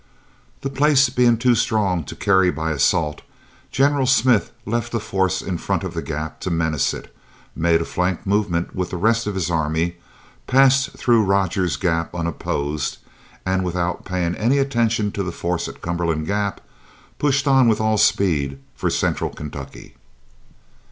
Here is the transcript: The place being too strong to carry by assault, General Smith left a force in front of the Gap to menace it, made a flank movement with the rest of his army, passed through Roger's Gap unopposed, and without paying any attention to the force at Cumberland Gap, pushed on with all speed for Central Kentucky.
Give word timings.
The 0.61 0.71
place 0.71 1.09
being 1.11 1.37
too 1.37 1.53
strong 1.53 2.03
to 2.05 2.15
carry 2.15 2.49
by 2.49 2.71
assault, 2.71 3.21
General 3.69 4.07
Smith 4.07 4.51
left 4.65 4.95
a 4.95 4.99
force 4.99 5.43
in 5.43 5.59
front 5.59 5.83
of 5.83 5.93
the 5.93 6.01
Gap 6.01 6.39
to 6.39 6.49
menace 6.49 6.91
it, 6.95 7.15
made 7.55 7.81
a 7.81 7.85
flank 7.85 8.25
movement 8.25 8.75
with 8.75 8.89
the 8.89 8.97
rest 8.97 9.27
of 9.27 9.35
his 9.35 9.51
army, 9.51 9.97
passed 10.47 10.89
through 10.97 11.23
Roger's 11.25 11.75
Gap 11.77 12.15
unopposed, 12.15 12.97
and 13.45 13.63
without 13.63 14.03
paying 14.03 14.33
any 14.37 14.57
attention 14.57 15.11
to 15.11 15.21
the 15.21 15.31
force 15.31 15.67
at 15.67 15.83
Cumberland 15.83 16.25
Gap, 16.25 16.61
pushed 17.19 17.47
on 17.47 17.67
with 17.67 17.79
all 17.79 17.99
speed 17.99 18.57
for 18.73 18.89
Central 18.89 19.29
Kentucky. 19.29 19.93